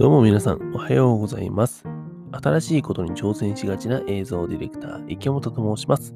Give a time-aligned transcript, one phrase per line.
[0.00, 1.84] どうも皆さん、おはようございます。
[2.32, 6.14] 新しいことに挑戦しがちな映像ディレクター、池本と申します。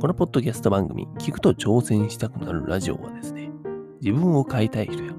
[0.00, 3.50] このポッドキャスト番組、聞くと挑戦したくなるラジオはですね、
[4.00, 5.12] 自分を変えたい人や、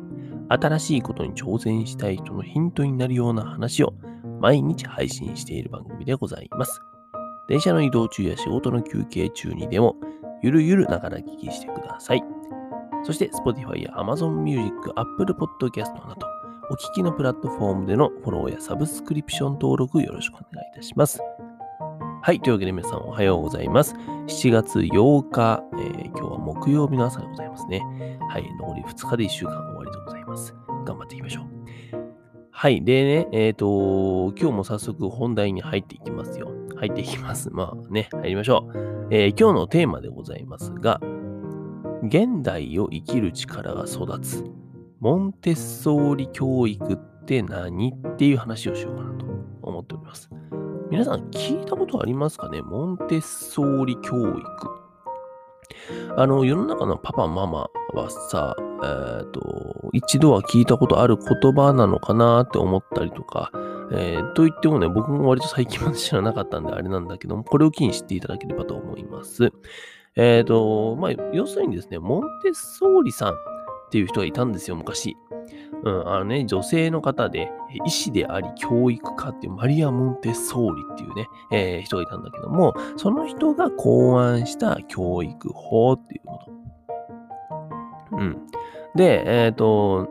[0.50, 3.93] 新しいことに挑戦したい人のヒントになるような話を
[4.39, 6.82] 毎日配信している番組でございます。
[7.47, 9.97] 電車の移動中や仕事の休憩中にでも、
[10.41, 12.23] ゆるゆるながら聞きしてください。
[13.04, 16.32] そして、Spotify や Amazon Music、Apple Podcast など、
[16.69, 21.19] お聞きのプラットフォームでのフォローやサブスクリプション登録よろしくお願いいたします。
[22.21, 22.39] はい。
[22.39, 23.95] というわけで皆さんおはようございます。
[24.27, 27.81] 7月8日、えー、今日は木曜日の朝でございますね。
[28.29, 28.49] はい。
[28.57, 30.55] 残り2日で1週間終わりでございます。
[30.86, 31.45] 頑張っていきましょう。
[32.49, 32.81] はい。
[32.86, 36.50] でね、えっ、ー、と、今日も早速本題に入っていきますよ。
[36.77, 37.50] 入っていきます。
[37.52, 39.08] まあね、入りましょう。
[39.11, 41.02] えー、今日のテーマでございますが、
[42.03, 44.62] 現代を生きる力が育つ。
[45.03, 49.26] モンテッソーリ教育って何っていう話をしようかなと
[49.62, 50.30] 思っております。
[50.90, 52.62] 皆さん聞いたことありますかね？
[52.62, 54.45] モンテッソーリ教育。
[56.16, 63.52] あの、世の中のパパ、ママはさ、えっ、ー、と、一度は聞いたことある言葉なのかなって思ったりとか、
[63.92, 69.52] えー、と言ってもね、僕も割と最近まで知らなかったんであれなんだけども、これを機に知っていただければと思います。
[70.16, 73.53] えっ、ー、と、まあ、要するにですね、モンテッソーリさん
[73.94, 75.16] っていう人がいたんですよ、昔。
[75.83, 77.52] うん、あのね、女性の方で、
[77.86, 86.39] 医師であり教育家っていうマリア・モンテッソーリっていうね、えー、人がいたんだけども、その人が考案した教育法っていうも
[88.11, 88.19] の。
[88.19, 88.38] うん。
[88.95, 90.09] で、えっ、ー、と、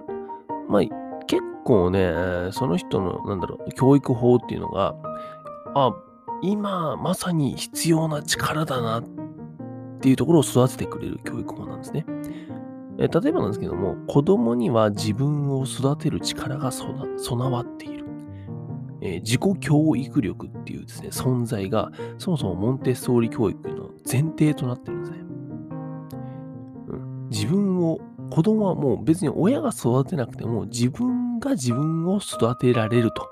[0.69, 0.83] まあ、
[1.27, 2.13] 結構ね、
[2.53, 4.95] その人の、なんだろう、教育法っていうのが、
[5.75, 5.93] あ、
[6.41, 9.05] 今まさに必要な力だなっ
[10.01, 12.07] ていうところを育ててくれる教育法なんですね。
[12.99, 18.07] え例えばなんですけども、子供には自分を育てる力が備わっている。
[19.01, 25.19] えー、自己教育力っていうですね、存在が、そもそもモンテッソーリ教育の前提となってるんですね。
[26.89, 28.01] うん、自分を、
[28.31, 33.29] 子供はもう別に親が育てなくても、自分が自分を育てられると。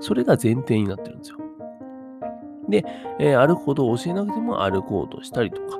[0.00, 1.36] それが前提になってるんですよ。
[2.68, 2.84] で、
[3.18, 5.78] えー、歩くことを教えなくても歩こうとしたりとか、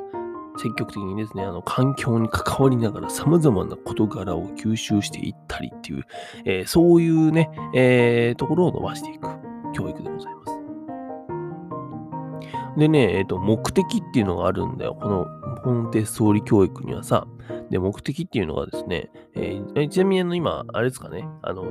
[0.60, 6.04] 積極的にですね、あの、環境に関わりながら様々な事柄を吸収していったりっていう、
[6.44, 9.26] えー、そういうね、えー、ところを伸ばしていく
[9.72, 10.60] 教育でございます。
[12.78, 14.96] でね、えっ、ー、と、目的っていうのがあるんだよ。
[15.00, 15.26] この
[15.64, 17.26] モンテッソーリ教育にはさ、
[17.70, 21.62] で、目的っていうのがですね、えー、ちなみにあの今、あれですかね、あの、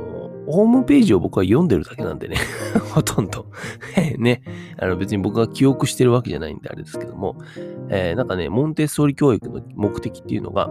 [0.47, 2.37] ホームページを僕は読んでるだけなんでね、
[2.93, 3.47] ほとんど
[4.17, 4.41] ね、
[4.77, 7.37] あの別に僕が記憶してるわけじゃないんであれですけども、
[7.89, 10.69] えー、なんかね、モンテッソーリ教育の目的っていうのが、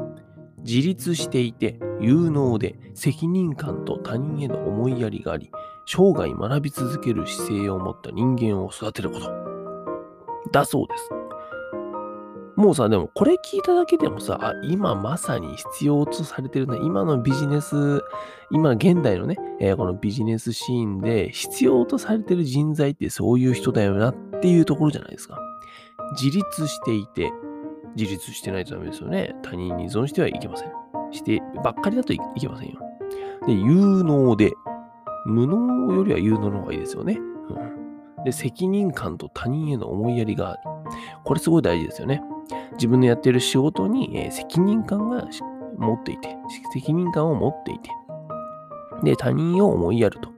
[0.65, 5.51] 自立していて、有能で、責任感と他人への思いやりがあり、
[5.87, 9.31] 生涯学び続ける姿勢を持った人間を育てること。
[10.53, 11.18] だそうです。
[12.59, 16.77] もうさ、でもこれ聞いただけでもさ、あ、今まさに必要とされてるね。
[16.83, 18.03] 今のビジネス、
[18.51, 25.39] 今現代のね、えー、このビジネスシーンで必要とされてる人材ってそういう人だよなっていうところじゃないですか。
[26.21, 27.33] 自立していて、
[27.95, 29.37] 自立してないとダメですよね。
[29.45, 30.73] 他人に依存してはいけません。
[31.13, 32.81] してばっかりだといけませんよ。
[33.47, 34.53] で、有能で、
[35.27, 37.21] 無能よりは有能の方がいいですよね。
[38.19, 40.61] うん、で、責任感と他人への思いやりがある。
[41.23, 42.21] これすごい大事ですよね。
[42.73, 45.27] 自分のやってる仕事に、え、責任感が
[45.77, 46.37] 持っていて、
[46.73, 47.91] 責任感を持っていて、
[49.03, 50.31] で、他人を思いやると。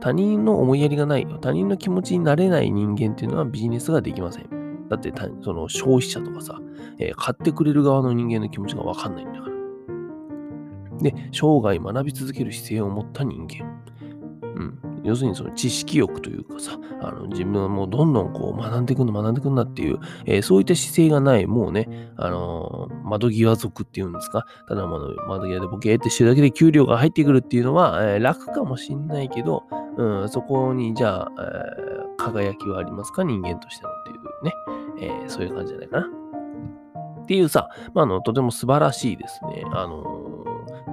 [0.00, 4.88] 他人の思いやりがない、他人の気持ちになれない人間っていうのはビジネスができません。
[4.88, 5.12] だって、
[5.42, 6.60] その消費者とかさ、
[6.98, 9.56] えー、買ってくれる側の人間の気持ちがわかんないんだから。
[11.02, 13.82] で、生涯学び続ける姿勢を持った人間。
[14.42, 14.95] うん。
[15.06, 29.64] 要するにその知識欲というかさ、あの自分はもうどんどんこう学んでいくんだ、学んでいくんだっていう、えー、そういった姿勢がない、もうね、あのー、窓際族っていうんですか、ただ窓窓際でボケーってしてるだけで給料が入ってくるっていうのは、えー、楽かもしんないけど、
[29.96, 34.54] うん、そこにじゃあ、えー、輝きはありますか、人間としてのっていうね、
[35.00, 36.06] え、そういう感じじゃないかな。
[37.22, 40.04] っていうさ、ま、あの、とても素晴らしいですね、あの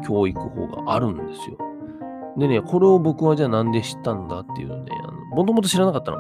[0.06, 1.58] 教育法があるんですよ。
[2.38, 4.92] でね、これを僕はじゃあなんで知ったんだっていうので、
[5.32, 6.18] もともと知らなかったの。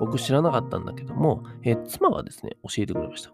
[0.00, 3.32] 僕知らなかったんだけども、えー、妻がですね、教えてくれました。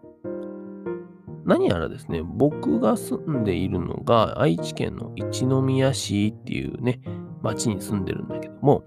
[1.45, 7.01] 何やらですね、僕が住んでいるのが愛知県の一宮市っていうね、
[7.41, 8.83] 町に住んでるんだけども、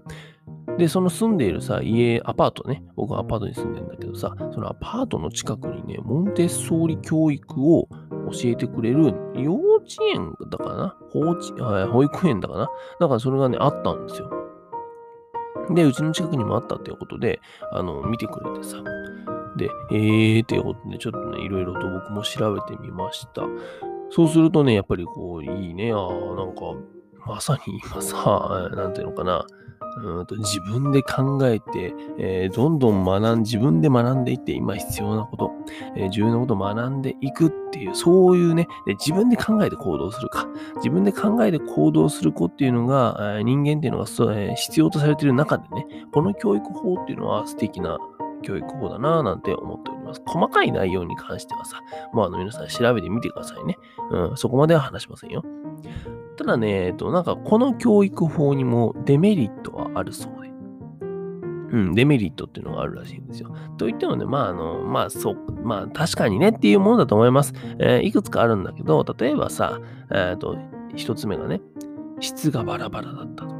[0.77, 11.35] で、その住んでいるさ、家、アパートね、僕はアパートに住んでるんだけどさ、そのアパートの近くにね、モンテッソーリ教育を教えてくれる幼稚園だからな保
[11.91, 12.69] 保育園だからな？
[12.99, 14.31] だからそれがね、あったんですよ。
[15.69, 17.39] で、うちの近くにもあったっていうことで、
[17.71, 18.83] あの、見てくれてさ。
[19.55, 23.43] で、えーっていうことで、ちょっとね、いろいろと僕も調べてみました。
[24.09, 26.61] そうするとね、やっぱりこう、いいね、ああ、なんか、
[27.25, 29.45] まさに今さ、なんていうのかな、
[29.97, 35.51] うんと自分で考えて、えー、どんどん学ん、自分で学んでいって、今必要なこと、
[35.95, 40.47] えー、重要なことを学んでいくっていう、そういうねで、自分で考えて行動するか。
[40.77, 44.05] 自分で考えて行動する子っていうのが、えー、人間っていうのが、
[44.35, 47.99] えー、必要とされている中でね、この教育法っていうのは素敵な
[48.41, 50.21] 教育法だなぁなんて思っております。
[50.25, 51.81] 細かい内容に関してはさ、
[52.13, 53.77] まあ、あの皆さん調べてみてくださいね。
[54.11, 55.43] うん、そこまでは話しませんよ。
[56.37, 60.43] ただね、えっと、なんかこの教育法にもデメリットはあるそうで。
[61.73, 63.49] うん、デメリットっていうのがあるらしいんですよ。
[63.79, 67.53] と言ってもね、まあ、あの、まあ、そう、まあ、確かにねっていうものだと思います。
[67.79, 69.79] えー、いくつかあるんだけど、例えばさ、
[70.13, 70.55] えっ、と、
[70.95, 71.61] 一つ目がね、
[72.19, 73.55] 質がバラバラだったとか。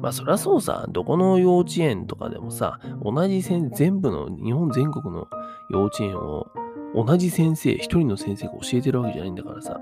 [0.00, 5.26] まあ、そりゃそうさ、どこの幼稚園とかでもさ、同じ先全部の、日本全国の
[5.70, 6.46] 幼稚園を
[6.94, 9.80] 同じ先生、一人の先生が教えてるわけじゃないんだからさ、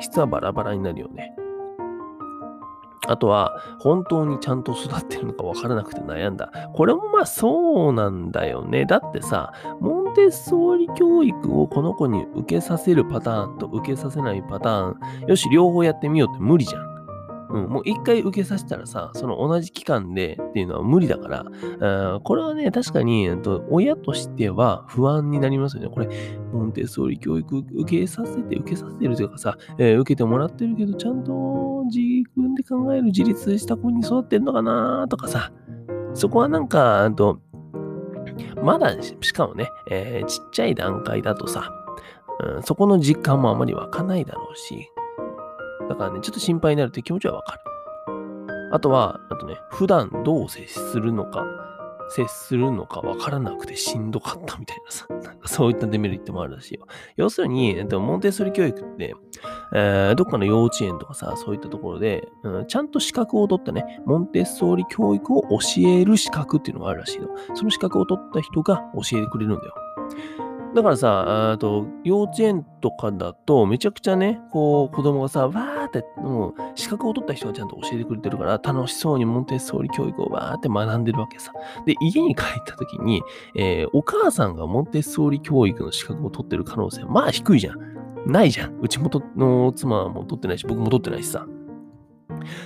[0.00, 1.34] 質はバラバラになるよね。
[3.08, 6.50] あとは、本当にちゃんと育ってるのか分からなくて悩んだ。
[6.74, 8.84] これもまあそうなんだよね。
[8.84, 16.85] だってさ、モンテッソーリ教育をこの子に受けさせるパターンと受けさせないパターン、よし、両方やってみようって無理じゃん。
[17.50, 23.28] うん、もう一回受けさせたらさ、その同じ期間でっていうのは無理だから、これはね、確かに、
[23.70, 25.88] 親としては不安になりますよね。
[25.88, 26.08] これ、
[26.52, 32.00] モンテッソーリ教育受けさせて、受けさせてるというかさ、えー、受けてもらってるけど、ちゃんと自
[32.36, 35.52] 分で考える自立した子に育ってんのかなとかさ、
[36.14, 37.40] そこはなんか、と
[38.62, 41.70] まだ、しかもね、えー、ちっちゃい段階だとさ、
[42.40, 44.90] うん、そこの実感もあまり湧かないだろうし、
[45.88, 47.60] だからね、ちょっと心配になるって気持ちはわかる。
[48.72, 51.44] あとは、あとね、普段どう接するのか、
[52.08, 56.86] 接するのかわからなくてしんどかったみたいなさ、なんかそういったデメリットもあるらしいよ。
[57.16, 59.14] 要するに、えっと、モンテッソリ教育って、
[59.74, 67.28] えー、どっかの幼稚園とかさ、そういったところで、うん、ちゃんと資格を取ったね、モンテッソーリ教育を教える資格っていうのがあるらしいの。
[67.54, 69.74] その資格を取った人が教えてくれるんだよ。
[70.74, 81.52] だからさ、あと幼稚園とかだと、めちゃくちゃね、こう、子供がさ、わーって、もう、資格を取った人がちゃんと教えてくれてるから、楽しそうにモンテッソーリ教育をわーって学んでるわけさ。
[81.84, 83.22] で、家に帰った時に、
[83.54, 87.96] えー、お母さんがモンテッソーリ教育の資格を取ってる可能性、まあ低いじゃん。
[88.26, 88.80] ないじゃん。
[88.80, 91.46] うちもとの妻も取ってないし、僕も取ってないしさ。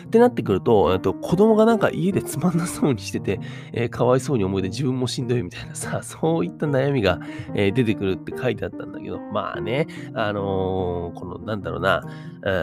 [0.05, 3.41] ってなってくると、と子供がなんか家でつまんなそうにしてて、
[3.73, 7.21] えー、かわいそうに思いで自分もしんどいみたいなさ、 そういった悩みが、
[7.55, 12.03] えー、出てくるって書いてあったんだけど、まあね、あのー、このなんだろうな、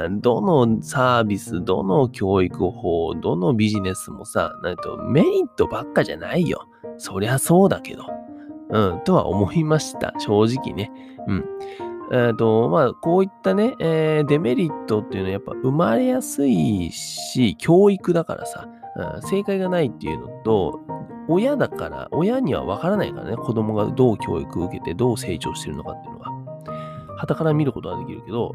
[0.06, 6.68] うん、どのサービス、どの教育法、どのビジネスもさ、なんとメリットばっかじゃないよ。
[6.98, 8.04] そりゃそうだけど。
[8.70, 10.14] うん、とは思いました。
[10.18, 10.92] 正直ね。
[11.28, 11.46] うん。
[12.12, 20.80] え、ー、と、まあ、こういったね、えー、デメリットっていうのはやっぱ生まれやすいし、教育だからさ、うん、正解がないっていうのと、
[21.28, 26.32] 親だから、親にはわからないからね、子供がどう教育を受けてどう成長してるのかっていうのは。
[27.18, 28.54] はたから見ることはできるけど、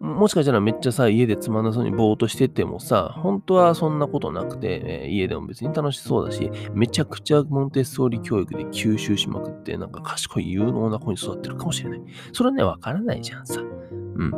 [0.00, 12.00] もしかしたらめっちゃさ、家でつまんなそうにぼーっとしててもさ、本当はそんなことなくて、えー、家でも別に楽しそうだし、めちゃくちゃモンテッソーリ教育で吸収しまくって、なんか賢い有能な子に育ってるかもしれない。
[12.32, 13.60] それはね、わからないじゃんさ。
[13.60, 13.64] う
[14.24, 14.32] ん。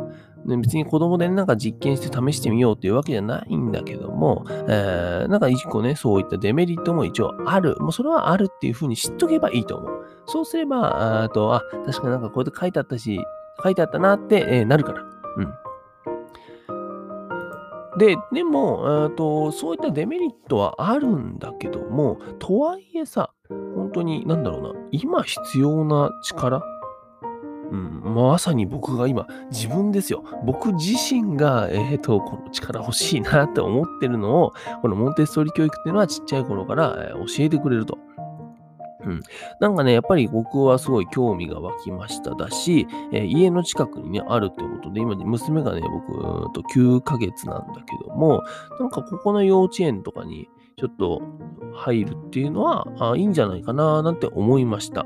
[0.45, 7.75] で別に子供でなんか実験して試してみようっていうわけじゃないんだけども、えー、なんか一個ね、そういったデメリットも一応ある。
[7.79, 10.05] もうそれはあるっていうふうに知っとけばいいと思う。
[10.25, 13.19] そうすれば、あと、あ、確かになんかこうやって書いてあったし、
[13.63, 15.18] 書いてあったなって、えー、なるから。
[15.39, 15.69] うん。
[17.97, 26.61] で、でも、えーと、そういったデメリットはあるんだけども、とはいえさ、本当に、なんだろうな、今必要な力、
[27.71, 30.23] うん、まさに僕が今、自分ですよ。
[30.45, 37.97] 僕自身が、えっ、ー、と、この力欲しいなって思ってるのを、このモンテッソーリ教育っていうのはちっちゃい頃から、え、教えてくれると。
[39.05, 39.21] うん。
[39.59, 48.43] なんかね、やっぱり僕はすごい興味が湧きましただし、えー、家の近くにね、あるってことで、今、娘がね、僕と9ヶ月なんだけども、
[48.79, 51.21] なんかここの幼稚園とかにちょっと
[51.73, 55.05] 入るっていうのは、あいいんじゃないかななんて思いました。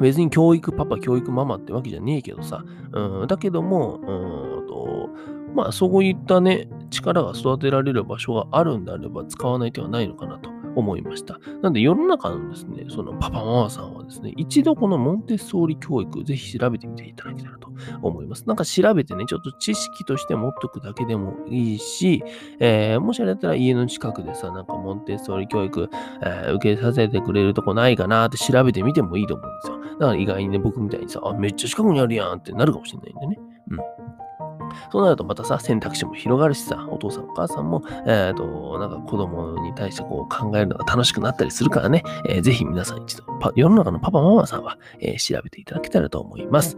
[0.00, 5.10] 別に教育パパ、教育ママってわけじゃねえけどさ、うん、だけども、うんと、
[5.54, 11.38] まあそういったね、力が育てられる場所があるんであれば使わない手はないのかなと思いました。
[11.62, 17.68] なんで世の中のですね、そのパパママさんはですね、一度このモンテッソーリ教育、ぜひ調べてみていただけたらと
[18.02, 18.46] 思います。
[18.46, 22.22] なんか調べてね、ちょっと知識として持っとくだけでもいいし、
[22.60, 25.88] えー、もしあれだったら家の近くでさ、なんかモンテッソーリ教育、
[26.22, 29.98] えー、受けさせてくれるとこないかなって調べてみてもいいと思うんですよ。
[29.98, 33.53] だから意外にね、僕みたいにさ、あ、めっちゃ近くにあるやんってなるかもしれないんでね。
[34.90, 46.76] そうなるとまたさ、選択肢も広がるしさ、お父さんお母さんも、えっ、ー、と、なんか子供に対してこう考えるのが楽しくなったりするからね、えー、ぜひ皆さん一度、世の中のパパママさんは、えー、調べていただけたらと思います。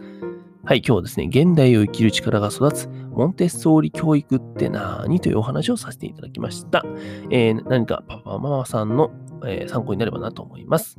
[0.64, 6.84] はい、今日はですね、現代を生きる力が育つモンテッソーリ教育って何というお話をさせていただきました。
[7.30, 9.12] えー、何かパパママさんの、
[9.44, 10.98] えー、参考になればなと思います。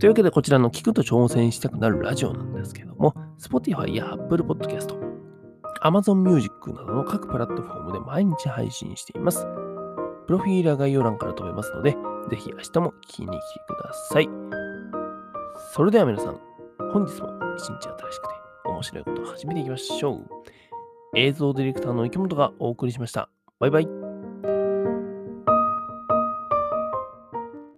[0.00, 4.88] というわけで、こちらの聞くと挑戦したくなるラジオなんですけども、Spotify や Apple Podcast、
[5.82, 9.46] Amazon Music などの各プラットフォームで毎日配信しています。
[10.26, 11.96] プロフィールは概要欄から飛べますので、
[12.30, 14.28] ぜひ明日も聞きに来てください。
[15.72, 16.38] それでは皆さん、
[16.92, 18.34] 本日も一日新しくて
[18.66, 20.26] 面白いことを始めていきましょう。
[21.16, 23.28] 映像ディレクターの池本がお送りしました。
[23.58, 23.99] バイバイ。